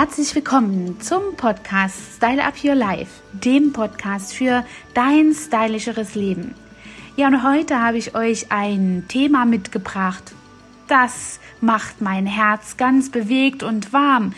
[0.00, 6.54] Herzlich willkommen zum Podcast Style Up Your Life, dem Podcast für dein stylischeres Leben.
[7.16, 10.22] Ja, und heute habe ich euch ein Thema mitgebracht.
[10.86, 14.34] Das macht mein Herz ganz bewegt und warm,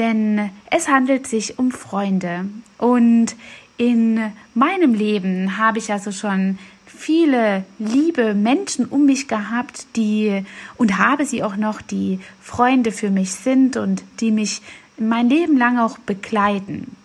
[0.00, 2.46] denn es handelt sich um Freunde.
[2.76, 3.36] Und
[3.76, 10.44] in meinem Leben habe ich also schon viele liebe Menschen um mich gehabt, die
[10.76, 14.60] und habe sie auch noch, die Freunde für mich sind und die mich
[14.98, 16.96] mein Leben lang auch begleiten.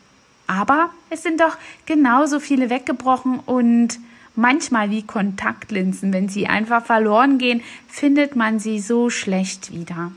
[0.48, 4.00] Aber es sind doch genauso viele weggebrochen und
[4.36, 10.12] manchmal wie Kontaktlinsen, wenn sie einfach verloren gehen, findet man sie so schlecht wieder.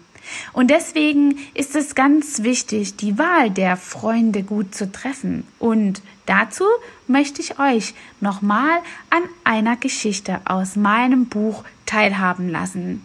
[0.52, 5.44] Und deswegen ist es ganz wichtig, die Wahl der Freunde gut zu treffen.
[5.58, 6.64] Und dazu
[7.06, 8.78] möchte ich euch nochmal
[9.10, 13.04] an einer Geschichte aus meinem Buch teilhaben lassen.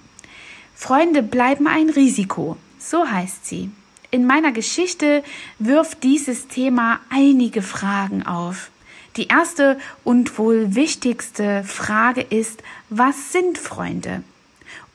[0.75, 3.71] Freunde bleiben ein Risiko, so heißt sie.
[4.17, 5.23] In meiner Geschichte
[5.59, 8.71] wirft dieses Thema einige Fragen auf.
[9.15, 14.23] Die erste und wohl wichtigste Frage ist, was sind Freunde?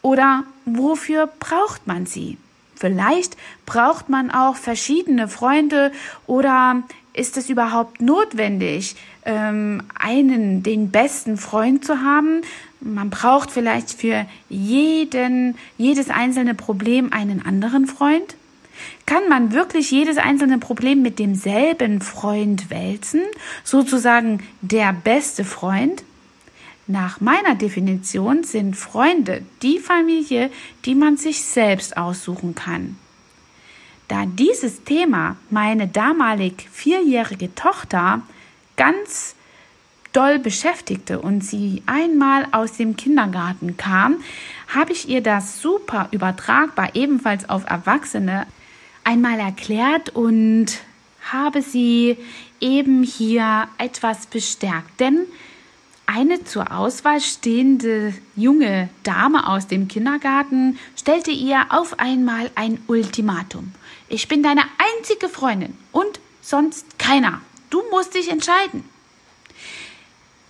[0.03, 2.37] Oder wofür braucht man sie?
[2.75, 5.93] Vielleicht braucht man auch verschiedene Freunde
[6.27, 12.43] oder ist es überhaupt notwendig, ähm, einen, den besten Freund zu haben?
[12.81, 18.35] Man braucht vielleicht für jeden, jedes einzelne Problem einen anderen Freund?
[19.07, 23.23] Kann man wirklich jedes einzelne Problem mit demselben Freund wälzen?
[23.65, 26.05] Sozusagen der beste Freund?
[26.87, 30.51] Nach meiner Definition sind Freunde die Familie,
[30.85, 32.97] die man sich selbst aussuchen kann.
[34.09, 38.23] Da dieses Thema meine damalig vierjährige Tochter
[38.77, 39.37] ganz
[40.13, 44.17] doll beschäftigte und sie einmal aus dem Kindergarten kam,
[44.69, 48.47] habe ich ihr das super übertragbar ebenfalls auf Erwachsene
[49.05, 50.67] einmal erklärt und
[51.31, 52.17] habe sie
[52.61, 55.01] eben hier etwas bestärkt.
[55.01, 55.27] Denn
[56.07, 63.73] eine zur Auswahl stehende junge Dame aus dem Kindergarten stellte ihr auf einmal ein Ultimatum.
[64.09, 64.63] Ich bin deine
[64.99, 67.41] einzige Freundin und sonst keiner.
[67.71, 68.85] Du musst dich entscheiden.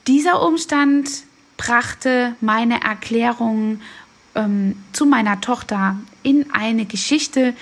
[0.09, 1.09] Dieser Umstand
[1.57, 3.81] brachte meine Erklärung
[4.35, 7.55] ähm, zu meiner Tochter in eine Geschichte,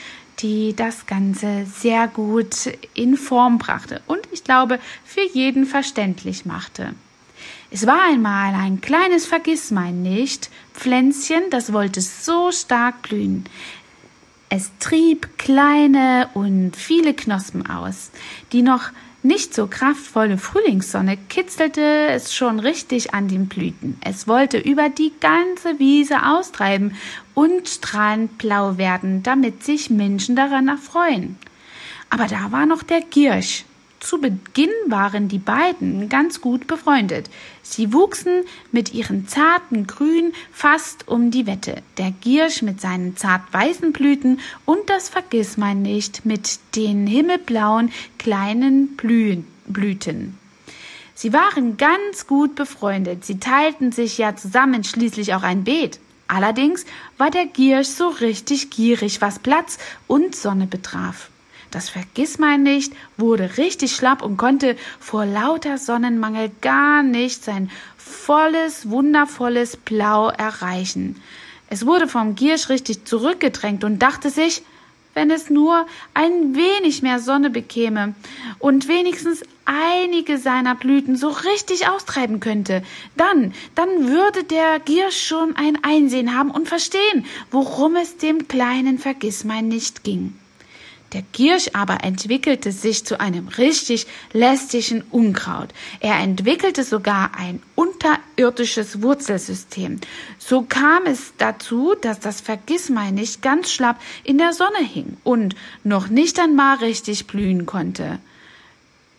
[0.43, 6.95] die das Ganze sehr gut in Form brachte und ich glaube für jeden verständlich machte.
[7.71, 13.45] Es war einmal ein kleines Vergissmeinnicht Pflänzchen, das wollte so stark blühen.
[14.49, 18.11] Es trieb kleine und viele Knospen aus,
[18.53, 18.91] die noch
[19.23, 23.99] nicht so kraftvolle Frühlingssonne kitzelte es schon richtig an den Blüten.
[24.05, 26.97] Es wollte über die ganze Wiese austreiben
[27.35, 31.37] und strahlend blau werden, damit sich Menschen daran erfreuen.
[32.09, 33.65] Aber da war noch der Giersch.
[34.01, 37.29] Zu Beginn waren die beiden ganz gut befreundet.
[37.63, 41.83] Sie wuchsen mit ihren zarten Grün fast um die Wette.
[41.99, 50.39] Der Giersch mit seinen zart weißen Blüten und das Vergissmeinnicht mit den himmelblauen kleinen Blüten.
[51.15, 53.27] Sie waren ganz gut befreundet.
[53.27, 56.01] Sie teilten sich ja zusammen schließlich auch ein Beet.
[56.29, 56.87] Allerdings
[57.19, 61.29] war der Giersch so richtig gierig, was Platz und Sonne betraf.
[61.71, 69.77] Das Vergissmeinnicht wurde richtig schlapp und konnte vor lauter Sonnenmangel gar nicht sein volles, wundervolles
[69.77, 71.23] Blau erreichen.
[71.69, 74.63] Es wurde vom Giersch richtig zurückgedrängt und dachte sich,
[75.15, 78.15] wenn es nur ein wenig mehr Sonne bekäme
[78.59, 82.83] und wenigstens einige seiner Blüten so richtig austreiben könnte,
[83.17, 88.99] dann, dann würde der Giersch schon ein Einsehen haben und verstehen, worum es dem kleinen
[88.99, 90.40] Vergissmein nicht ging.
[91.13, 95.71] Der Giersch aber entwickelte sich zu einem richtig lästigen Unkraut.
[95.99, 100.01] Er entwickelte sogar ein unterirdisches Wurzelsystem.
[100.39, 106.09] So kam es dazu, dass das Vergissmeinnicht ganz schlapp in der Sonne hing und noch
[106.09, 108.21] nicht einmal richtig blühen konnte.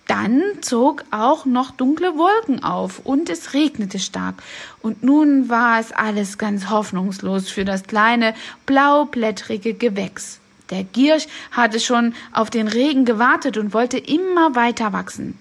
[0.08, 4.44] Dann zog auch noch dunkle Wolken auf und es regnete stark.
[4.82, 8.34] Und nun war es alles ganz hoffnungslos für das kleine
[8.66, 10.41] blaublättrige Gewächs.
[10.72, 15.38] Der Giersch hatte schon auf den Regen gewartet und wollte immer weiter wachsen.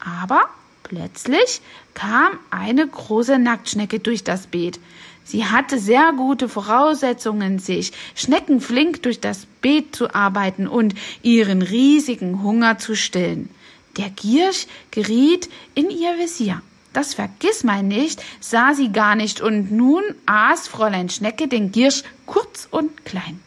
[0.00, 0.42] Aber
[0.82, 1.60] plötzlich
[1.94, 4.80] kam eine große Nacktschnecke durch das Beet.
[5.24, 12.42] Sie hatte sehr gute Voraussetzungen, sich schneckenflink durch das Beet zu arbeiten und ihren riesigen
[12.42, 13.50] Hunger zu stillen.
[13.96, 16.62] Der Giersch geriet in ihr Visier.
[16.92, 22.02] Das vergiss mal nicht, sah sie gar nicht, und nun aß Fräulein Schnecke den Giersch
[22.26, 23.40] kurz und klein.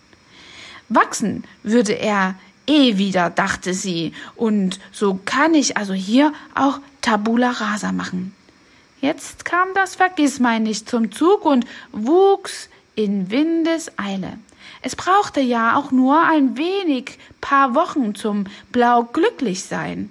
[0.93, 2.35] Wachsen würde er
[2.67, 4.13] eh wieder, dachte sie.
[4.35, 8.35] Und so kann ich also hier auch Tabula rasa machen.
[8.99, 14.37] Jetzt kam das Vergissmeinnicht zum Zug und wuchs in Windeseile.
[14.83, 20.09] Es brauchte ja auch nur ein wenig paar Wochen zum blau glücklich sein.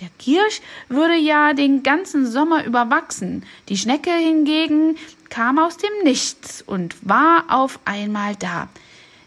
[0.00, 3.44] Der Kirsch würde ja den ganzen Sommer überwachsen.
[3.68, 4.96] Die Schnecke hingegen
[5.30, 8.68] kam aus dem Nichts und war auf einmal da.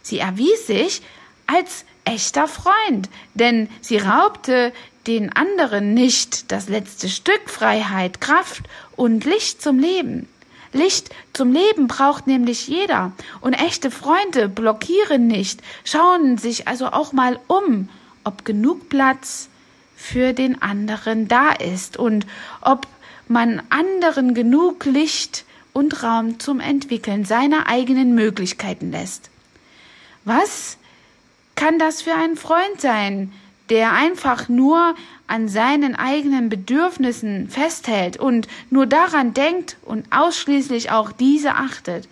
[0.10, 1.04] Sie erwies sich
[1.46, 4.74] als echter Freund, denn sie raubte
[5.06, 8.64] den anderen nicht das letzte Stück Freiheit, Kraft
[8.96, 10.28] und Licht zum Leben.
[10.74, 13.12] Licht zum Leben braucht nämlich jeder,
[13.42, 17.88] und echte Freunde blockieren nicht, schauen sich also auch mal um,
[18.24, 19.48] ob genug Platz
[19.96, 22.26] für den anderen da ist und
[22.62, 22.88] ob
[23.28, 29.30] man anderen genug Licht und Raum zum Entwickeln seiner eigenen Möglichkeiten lässt.
[30.26, 30.78] Was
[31.56, 33.34] kann das für ein Freund sein,
[33.70, 34.96] der einfach nur
[35.28, 42.08] an seinen eigenen Bedürfnissen festhält und nur daran denkt und ausschließlich auch diese achtet.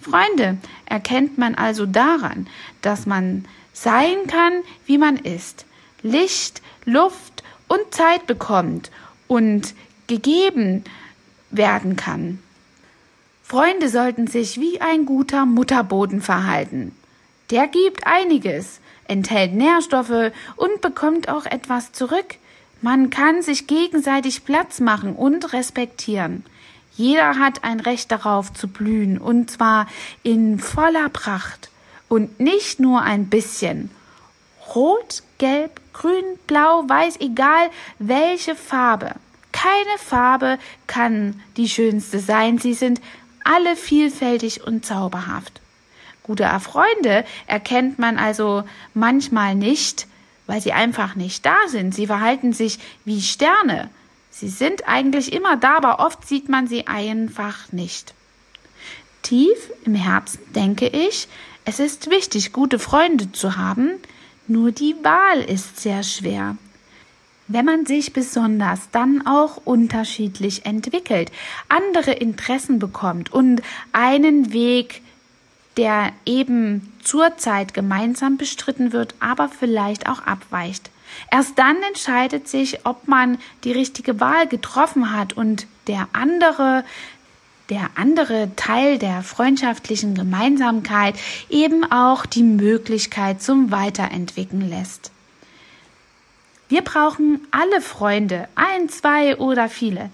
[0.00, 2.46] Freunde erkennt man also daran,
[2.82, 4.52] dass man sein kann,
[4.86, 5.64] wie man ist.
[6.02, 8.90] Licht, Luft und Zeit bekommt
[9.26, 9.74] und
[10.06, 10.84] gegeben
[11.50, 12.40] werden kann.
[13.42, 16.94] Freunde sollten sich wie ein guter Mutterboden verhalten.
[17.52, 22.36] Der gibt einiges, enthält Nährstoffe und bekommt auch etwas zurück.
[22.80, 26.46] Man kann sich gegenseitig Platz machen und respektieren.
[26.96, 29.86] Jeder hat ein Recht darauf zu blühen, und zwar
[30.22, 31.68] in voller Pracht
[32.08, 33.90] und nicht nur ein bisschen.
[34.74, 37.68] Rot, gelb, grün, blau, weiß, egal
[37.98, 39.12] welche Farbe.
[39.52, 43.02] Keine Farbe kann die schönste sein, sie sind
[43.44, 45.61] alle vielfältig und zauberhaft.
[46.22, 48.64] Gute Freunde erkennt man also
[48.94, 50.06] manchmal nicht,
[50.46, 51.94] weil sie einfach nicht da sind.
[51.94, 53.90] Sie verhalten sich wie Sterne.
[54.30, 58.14] Sie sind eigentlich immer da, aber oft sieht man sie einfach nicht.
[59.22, 61.28] Tief im Herzen denke ich,
[61.64, 63.92] es ist wichtig, gute Freunde zu haben,
[64.48, 66.56] nur die Wahl ist sehr schwer.
[67.46, 71.30] Wenn man sich besonders dann auch unterschiedlich entwickelt,
[71.68, 75.02] andere Interessen bekommt und einen Weg
[75.76, 80.90] der eben zurzeit gemeinsam bestritten wird, aber vielleicht auch abweicht.
[81.30, 86.84] Erst dann entscheidet sich, ob man die richtige Wahl getroffen hat und der andere
[87.70, 91.14] der andere Teil der freundschaftlichen Gemeinsamkeit
[91.48, 95.10] eben auch die Möglichkeit zum Weiterentwickeln lässt.
[96.68, 100.10] Wir brauchen alle Freunde, ein, zwei oder viele.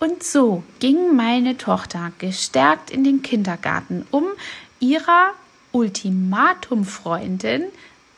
[0.00, 4.24] Und so ging meine Tochter gestärkt in den Kindergarten, um
[4.80, 5.30] ihrer
[5.72, 7.64] Ultimatumfreundin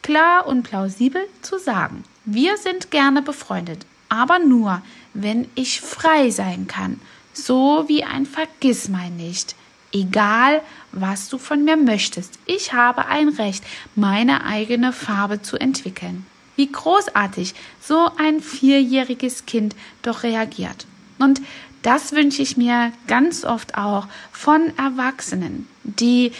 [0.03, 2.05] klar und plausibel zu sagen.
[2.25, 4.83] Wir sind gerne befreundet, aber nur,
[5.15, 7.01] wenn ich frei sein kann,
[7.33, 9.55] so wie ein Vergissmeinnicht.
[9.93, 10.63] Egal,
[10.93, 13.65] was du von mir möchtest, ich habe ein Recht,
[13.95, 16.27] meine eigene Farbe zu entwickeln.
[16.57, 20.87] Wie großartig so ein vierjähriges Kind doch reagiert.
[21.19, 21.41] Und
[21.83, 26.33] das wünsche ich mir ganz oft auch von Erwachsenen, die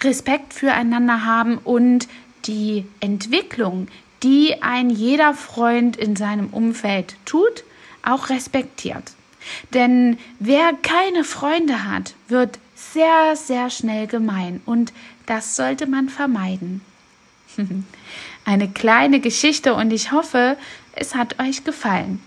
[0.00, 2.08] Respekt füreinander haben und
[2.46, 3.88] die Entwicklung,
[4.22, 7.64] die ein jeder Freund in seinem Umfeld tut,
[8.02, 9.12] auch respektiert.
[9.74, 14.92] Denn wer keine Freunde hat, wird sehr, sehr schnell gemein und
[15.26, 16.80] das sollte man vermeiden.
[18.44, 20.56] Eine kleine Geschichte und ich hoffe,
[20.94, 22.20] es hat euch gefallen.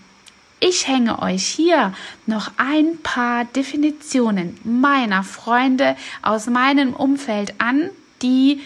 [0.58, 1.92] Ich hänge euch hier
[2.24, 7.90] noch ein paar Definitionen meiner Freunde aus meinem Umfeld an,
[8.22, 8.62] die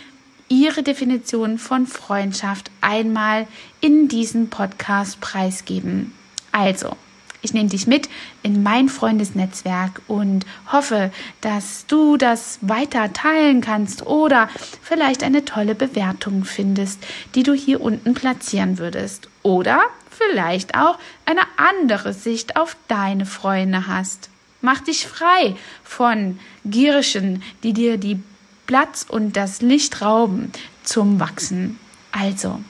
[0.49, 3.49] ihre Definition von Freundschaft einmal
[3.81, 6.13] in diesem Podcast preisgeben.
[6.53, 6.97] Also,
[7.43, 8.09] ich nehme dich mit
[8.43, 14.49] in mein Freundesnetzwerk und hoffe, dass du das weiter teilen kannst oder
[14.83, 17.05] vielleicht eine tolle Bewertung findest,
[17.35, 19.29] die du hier unten platzieren würdest.
[19.43, 19.81] Oder
[20.11, 24.29] vielleicht auch eine andere Sicht auf deine Freunde hast.
[24.61, 28.21] Mach dich frei von Girschen, die dir die
[28.67, 31.79] Platz und das Licht rauben zum Wachsen.
[32.13, 32.61] Also,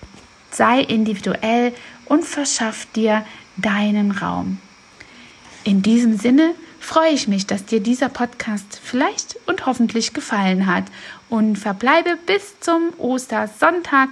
[0.50, 1.72] sei individuell
[2.06, 3.24] und verschaff dir
[3.60, 4.58] deinen Raum.
[5.64, 10.84] In diesem Sinne freue ich mich, dass dir dieser Podcast vielleicht und hoffentlich gefallen hat
[11.28, 14.08] und verbleibe bis zum Ostersonntag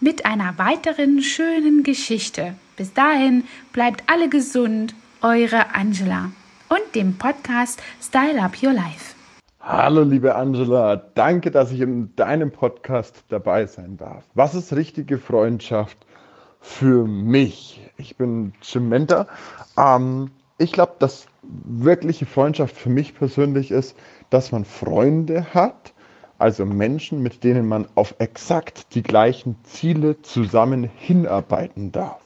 [0.00, 2.54] mit einer weiteren schönen Geschichte.
[2.76, 6.32] Bis dahin bleibt alle gesund, eure Angela
[6.68, 9.14] und dem Podcast Style Up Your Life.
[9.60, 10.96] Hallo, liebe Angela.
[10.96, 14.24] Danke, dass ich in deinem Podcast dabei sein darf.
[14.34, 15.98] Was ist richtige Freundschaft
[16.62, 17.80] für mich?
[17.98, 19.26] Ich bin Jim Menter.
[19.76, 23.96] Ähm, ich glaube, dass wirkliche Freundschaft für mich persönlich ist,
[24.30, 25.92] dass man Freunde hat,
[26.38, 32.22] also Menschen, mit denen man auf exakt die gleichen Ziele zusammen hinarbeiten darf.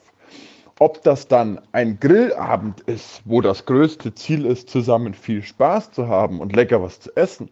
[0.78, 6.09] Ob das dann ein Grillabend ist, wo das größte Ziel ist, zusammen viel Spaß zu
[6.09, 7.50] haben und lecker was zu essen,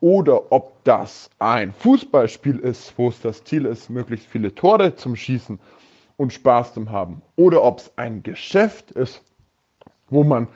[0.00, 5.16] oder ob das ein Fußballspiel ist, wo es das Ziel ist, möglichst viele Tore zum
[5.16, 5.58] Schießen
[6.20, 9.22] und Spaß zu haben, oder ob es ein Geschäft ist,
[10.10, 10.48] wo man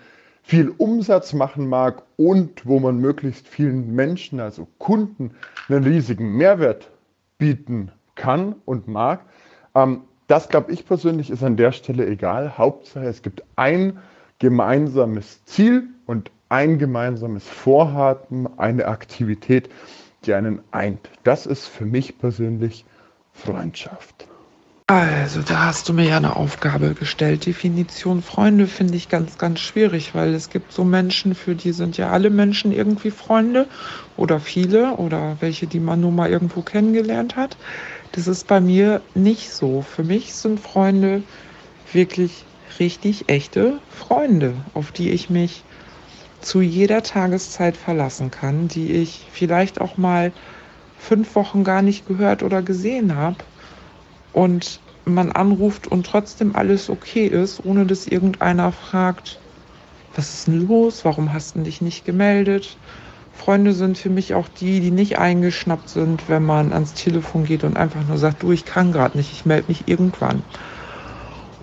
[0.43, 5.31] viel Umsatz machen mag und wo man möglichst vielen Menschen, also Kunden,
[5.71, 6.91] einen riesigen Mehrwert
[7.39, 9.25] bieten kann und mag.
[9.75, 12.59] Ähm, das glaube ich persönlich ist an der Stelle egal.
[12.59, 13.99] Hauptsache, es gibt ein
[14.41, 19.71] gemeinsames Ziel und ein gemeinsames Vorhaben, eine Aktivität,
[20.27, 21.09] die einen eint.
[21.23, 22.85] Das ist für mich persönlich
[23.33, 24.29] Freundschaft.
[24.87, 27.47] Also, da hast du mir ja eine Aufgabe gestellt.
[27.47, 31.97] Definition Freunde finde ich ganz, ganz schwierig, weil es gibt so Menschen, für die sind
[31.97, 33.67] ja alle Menschen irgendwie Freunde
[34.19, 37.57] oder viele oder welche, die man nur mal irgendwo kennengelernt hat.
[38.13, 39.81] Das ist bei mir nicht so.
[39.81, 41.23] Für mich sind Freunde
[41.91, 42.45] wirklich
[42.79, 45.63] richtig echte Freunde, auf die ich mich
[46.43, 50.31] zu jeder Tageszeit verlassen kann, die ich vielleicht auch mal
[50.99, 53.37] fünf Wochen gar nicht gehört oder gesehen habe
[54.35, 59.41] und man anruft und trotzdem alles okay ist, ohne dass irgendeiner fragt,
[60.13, 62.81] was ist denn los, warum hast du dich nicht gemeldet?
[63.31, 67.63] Freunde sind für mich auch die, die nicht eingeschnappt sind, wenn man ans Telefon geht
[67.65, 70.45] und einfach nur sagt, du, ich kann gerade nicht, ich melde mich irgendwann.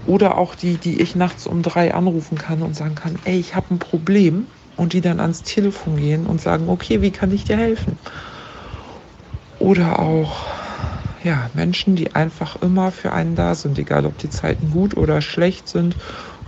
[0.06, 3.54] Oder auch die, die ich nachts um drei anrufen kann und sagen kann, ey, ich
[3.56, 7.44] habe ein Problem und die dann ans Telefon gehen und sagen, okay, wie kann ich
[7.46, 8.00] dir helfen?
[9.60, 10.61] Oder auch
[11.24, 15.22] ja, Menschen, die einfach immer für einen da sind, egal ob die Zeiten gut oder
[15.22, 15.98] schlecht sind,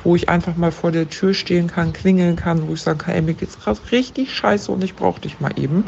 [0.04, 3.16] wo ich einfach mal vor der Tür stehen kann, klingeln kann, wo ich sagen kann,
[3.16, 5.86] ey, mir geht's gerade richtig scheiße und ich brauche dich mal eben.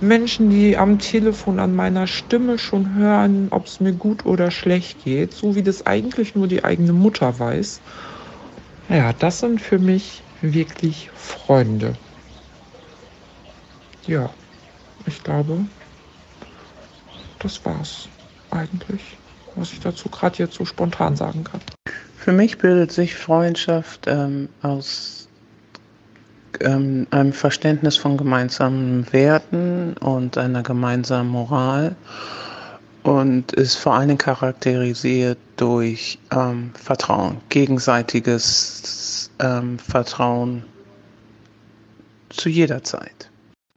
[0.00, 5.04] Menschen, die am Telefon an meiner Stimme schon hören, ob es mir gut oder schlecht
[5.04, 7.82] geht, so wie das eigentlich nur die eigene Mutter weiß.
[8.88, 11.98] Ja, das sind für mich wirklich Freunde.
[14.06, 14.34] Ja,
[15.06, 15.68] ich glaube,
[17.42, 18.08] das war's
[18.50, 19.16] eigentlich,
[19.56, 21.60] was ich dazu gerade jetzt so spontan sagen kann.
[22.16, 25.28] Für mich bildet sich Freundschaft ähm, aus
[26.60, 31.96] ähm, einem Verständnis von gemeinsamen Werten und einer gemeinsamen Moral
[33.02, 40.62] und ist vor allen Dingen charakterisiert durch ähm, Vertrauen, gegenseitiges ähm, Vertrauen
[42.28, 43.30] zu jeder Zeit.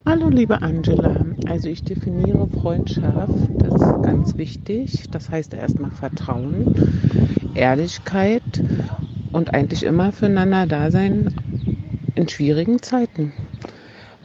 [0.05, 1.24] Hallo liebe Angela,
[1.55, 5.05] also ich definiere Freundschaft, das ist ganz wichtig.
[5.11, 6.75] Das heißt erstmal Vertrauen,
[7.55, 8.41] Ehrlichkeit
[9.31, 11.33] und eigentlich immer füreinander da sein
[12.15, 13.31] in schwierigen Zeiten.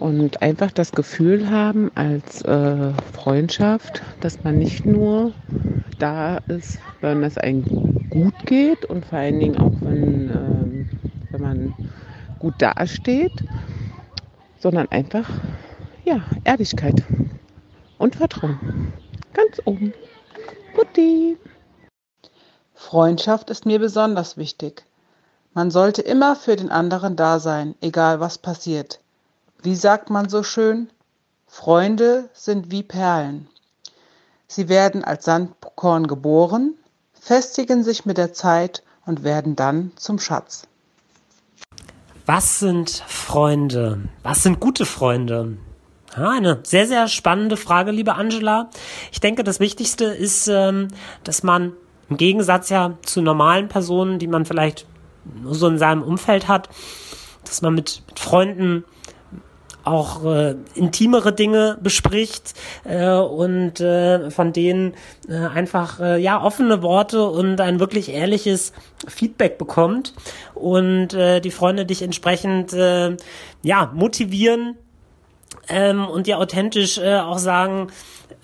[0.00, 5.32] Und einfach das Gefühl haben als äh, Freundschaft, dass man nicht nur
[6.00, 7.62] da ist, wenn es einem
[8.10, 11.74] gut geht und vor allen Dingen auch wenn, äh, wenn man
[12.40, 13.44] gut dasteht,
[14.58, 15.30] sondern einfach
[16.04, 17.02] ja, Ehrlichkeit
[17.98, 18.92] und Vertrauen.
[19.32, 19.92] Ganz oben.
[20.74, 21.36] Putti.
[22.74, 24.84] Freundschaft ist mir besonders wichtig.
[25.52, 29.00] Man sollte immer für den anderen da sein, egal was passiert.
[29.62, 30.88] Wie sagt man so schön?
[31.46, 33.48] Freunde sind wie Perlen.
[34.46, 36.74] Sie werden als Sandkorn geboren,
[37.12, 40.66] festigen sich mit der Zeit und werden dann zum Schatz.
[42.26, 44.08] Was sind Freunde?
[44.22, 45.58] Was sind gute Freunde?
[46.16, 48.68] Ja, eine sehr, sehr spannende Frage, liebe Angela.
[49.12, 50.88] Ich denke, das Wichtigste ist, ähm,
[51.22, 51.72] dass man
[52.08, 54.86] im Gegensatz ja zu normalen Personen, die man vielleicht
[55.40, 56.68] nur so in seinem Umfeld hat,
[57.44, 58.84] dass man mit, mit Freunden
[59.84, 64.94] auch äh, intimere Dinge bespricht äh, und äh, von denen
[65.28, 68.72] äh, einfach äh, ja offene Worte und ein wirklich ehrliches
[69.08, 70.12] Feedback bekommt
[70.54, 73.16] und äh, die Freunde dich entsprechend äh,
[73.62, 74.76] ja motivieren
[75.70, 77.88] ähm, und dir authentisch äh, auch sagen,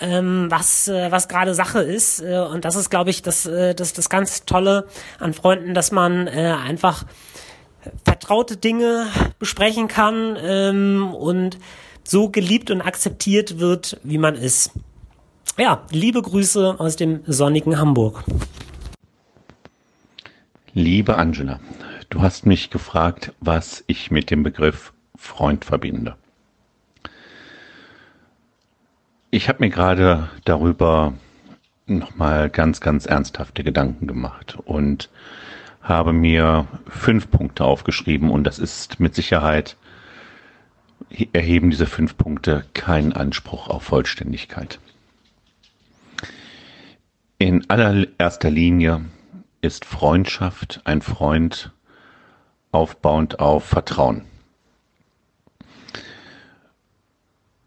[0.00, 2.20] ähm, was, äh, was gerade Sache ist.
[2.20, 4.86] Äh, und das ist, glaube ich, das, äh, das, das ganz Tolle
[5.18, 7.04] an Freunden, dass man äh, einfach
[8.04, 9.06] vertraute Dinge
[9.38, 11.58] besprechen kann ähm, und
[12.04, 14.72] so geliebt und akzeptiert wird, wie man ist.
[15.58, 18.24] Ja, liebe Grüße aus dem sonnigen Hamburg.
[20.74, 21.60] Liebe Angela,
[22.10, 26.16] du hast mich gefragt, was ich mit dem Begriff Freund verbinde.
[29.36, 31.12] Ich habe mir gerade darüber
[31.84, 35.10] nochmal ganz, ganz ernsthafte Gedanken gemacht und
[35.82, 39.76] habe mir fünf Punkte aufgeschrieben und das ist mit Sicherheit,
[41.34, 44.78] erheben diese fünf Punkte keinen Anspruch auf Vollständigkeit.
[47.36, 49.04] In allererster Linie
[49.60, 51.72] ist Freundschaft ein Freund
[52.72, 54.24] aufbauend auf Vertrauen.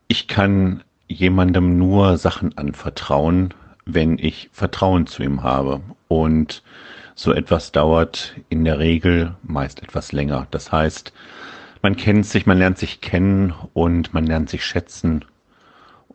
[0.08, 3.54] Ich kann jemandem nur Sachen anvertrauen,
[3.86, 5.82] wenn ich Vertrauen zu ihm habe.
[6.08, 6.64] Und
[7.16, 10.48] so etwas dauert in der Regel meist etwas länger.
[10.52, 11.12] Das heißt,
[11.82, 15.26] man kennt sich, man lernt sich kennen und man lernt sich schätzen.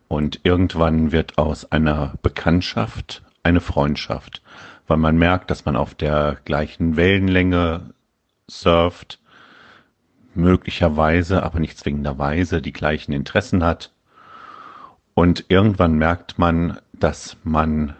[0.07, 4.41] Und irgendwann wird aus einer Bekanntschaft eine Freundschaft,
[4.87, 7.93] weil man merkt, dass man auf der gleichen Wellenlänge
[8.47, 9.19] surft,
[10.35, 13.91] möglicherweise, aber nicht zwingenderweise die gleichen Interessen hat.
[15.15, 17.95] Und irgendwann merkt man, dass man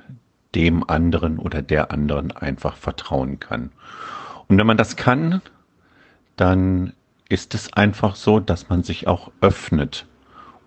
[0.53, 3.71] dem anderen oder der anderen einfach vertrauen kann.
[4.47, 5.41] Und wenn man das kann,
[6.35, 6.93] dann
[7.29, 10.05] ist es einfach so, dass man sich auch öffnet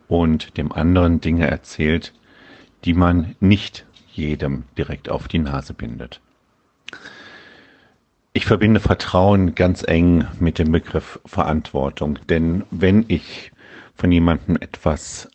[0.08, 2.14] und dem anderen Dinge erzählt,
[2.84, 6.20] die man nicht jedem direkt auf die Nase bindet.
[8.32, 13.52] Ich verbinde Vertrauen ganz eng mit dem Begriff Verantwortung, denn wenn ich
[13.94, 15.28] von jemandem etwas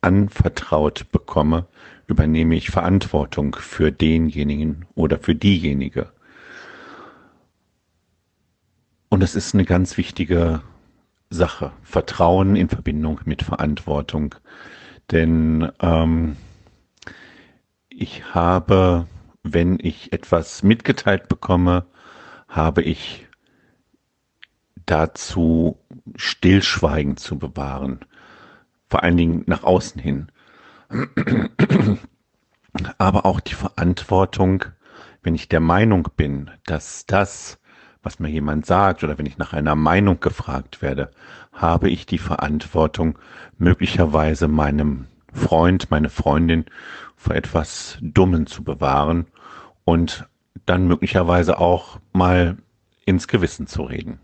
[0.00, 1.66] anvertraut bekomme,
[2.06, 6.12] übernehme ich Verantwortung für denjenigen oder für diejenige.
[9.08, 10.62] Und es ist eine ganz wichtige
[11.30, 14.34] Sache, Vertrauen in Verbindung mit Verantwortung.
[15.10, 16.36] Denn ähm,
[17.88, 19.06] ich habe,
[19.42, 21.86] wenn ich etwas mitgeteilt bekomme,
[22.48, 23.26] habe ich
[24.86, 25.78] dazu
[26.16, 28.00] Stillschweigen zu bewahren,
[28.90, 30.26] vor allen Dingen nach außen hin.
[32.98, 34.64] Aber auch die Verantwortung,
[35.22, 37.60] wenn ich der Meinung bin, dass das,
[38.02, 41.12] was mir jemand sagt, oder wenn ich nach einer Meinung gefragt werde,
[41.52, 43.18] habe ich die Verantwortung,
[43.58, 46.64] möglicherweise meinem Freund, meine Freundin
[47.16, 49.26] vor etwas Dummen zu bewahren
[49.84, 50.26] und
[50.66, 52.56] dann möglicherweise auch mal
[53.04, 54.18] ins Gewissen zu reden.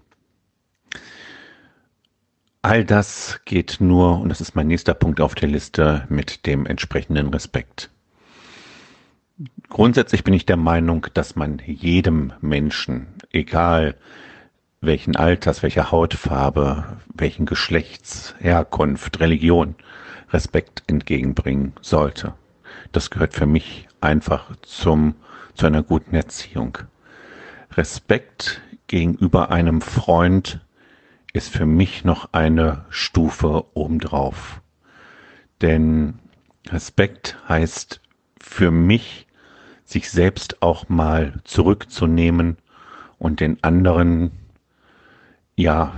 [2.66, 6.66] All das geht nur, und das ist mein nächster Punkt auf der Liste, mit dem
[6.66, 7.90] entsprechenden Respekt.
[9.68, 13.94] Grundsätzlich bin ich der Meinung, dass man jedem Menschen, egal
[14.80, 19.76] welchen Alters, welcher Hautfarbe, welchen Geschlechts, Herkunft, Religion,
[20.32, 22.34] Respekt entgegenbringen sollte.
[22.90, 25.14] Das gehört für mich einfach zum,
[25.54, 26.78] zu einer guten Erziehung.
[27.76, 30.65] Respekt gegenüber einem Freund
[31.36, 34.62] ist für mich noch eine Stufe obendrauf.
[35.60, 36.14] Denn
[36.68, 38.00] Respekt heißt
[38.40, 39.26] für mich,
[39.84, 42.56] sich selbst auch mal zurückzunehmen
[43.18, 44.30] und den anderen,
[45.56, 45.92] ja,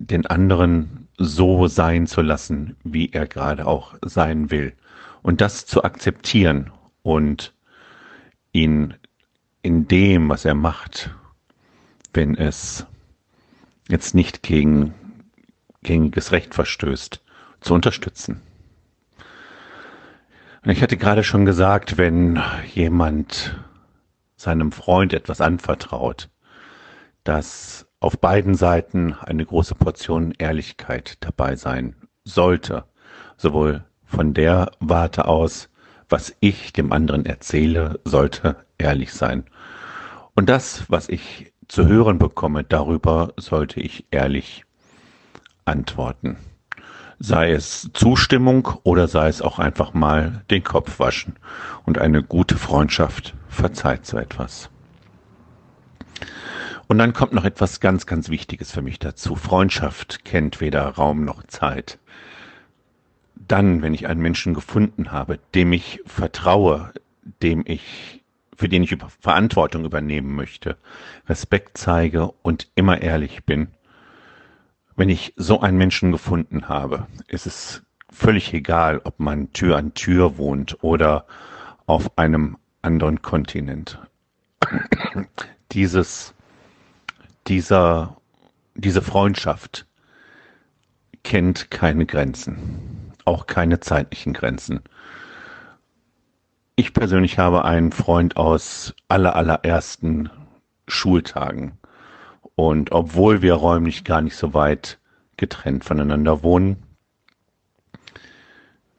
[0.00, 4.72] den anderen so sein zu lassen, wie er gerade auch sein will.
[5.22, 6.72] Und das zu akzeptieren
[7.04, 7.54] und
[8.50, 8.94] ihn
[9.62, 11.14] in dem, was er macht,
[12.12, 12.88] wenn es
[13.92, 14.94] jetzt nicht gegen
[15.82, 17.22] gängiges Recht verstößt,
[17.60, 18.40] zu unterstützen.
[20.64, 22.40] Und ich hatte gerade schon gesagt, wenn
[22.72, 23.54] jemand
[24.36, 26.30] seinem Freund etwas anvertraut,
[27.22, 32.84] dass auf beiden Seiten eine große Portion Ehrlichkeit dabei sein sollte,
[33.36, 35.68] sowohl von der Warte aus,
[36.08, 39.44] was ich dem anderen erzähle, sollte ehrlich sein.
[40.34, 44.66] Und das, was ich zu hören bekomme, darüber sollte ich ehrlich
[45.64, 46.36] antworten.
[47.18, 51.36] Sei es Zustimmung oder sei es auch einfach mal den Kopf waschen.
[51.86, 54.68] Und eine gute Freundschaft verzeiht so etwas.
[56.88, 59.34] Und dann kommt noch etwas ganz, ganz Wichtiges für mich dazu.
[59.34, 61.98] Freundschaft kennt weder Raum noch Zeit.
[63.34, 66.92] Dann, wenn ich einen Menschen gefunden habe, dem ich vertraue,
[67.40, 68.21] dem ich
[68.56, 70.76] für den ich Verantwortung übernehmen möchte,
[71.28, 73.68] Respekt zeige und immer ehrlich bin.
[74.94, 79.94] Wenn ich so einen Menschen gefunden habe, ist es völlig egal, ob man Tür an
[79.94, 81.26] Tür wohnt oder
[81.86, 83.98] auf einem anderen Kontinent.
[85.72, 86.34] Dieses,
[87.48, 88.18] dieser,
[88.74, 89.86] diese Freundschaft
[91.24, 94.80] kennt keine Grenzen, auch keine zeitlichen Grenzen.
[96.74, 100.30] Ich persönlich habe einen Freund aus aller, allerersten
[100.88, 101.78] Schultagen.
[102.54, 104.98] Und obwohl wir räumlich gar nicht so weit
[105.36, 106.82] getrennt voneinander wohnen,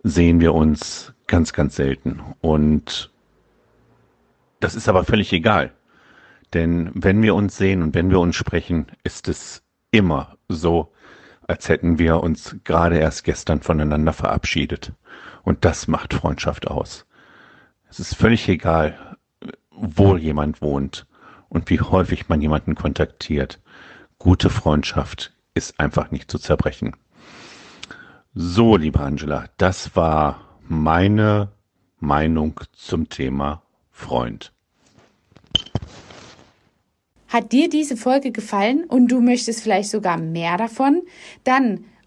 [0.03, 2.21] sehen wir uns ganz, ganz selten.
[2.41, 3.11] Und
[4.59, 5.71] das ist aber völlig egal.
[6.53, 10.91] Denn wenn wir uns sehen und wenn wir uns sprechen, ist es immer so,
[11.47, 14.93] als hätten wir uns gerade erst gestern voneinander verabschiedet.
[15.41, 17.07] Und das macht Freundschaft aus.
[17.93, 19.17] Es ist völlig egal,
[19.69, 21.05] wo jemand wohnt
[21.47, 23.61] und wie häufig man jemanden kontaktiert.
[24.17, 26.95] Gute Freundschaft ist einfach nicht zu zerbrechen.
[28.33, 31.51] So, liebe Angela, das war meine
[31.99, 34.51] Meinung zum Thema Freund.
[37.27, 41.03] Hat dir diese Folge gefallen und du möchtest vielleicht sogar mehr davon?
[41.43, 41.85] Dann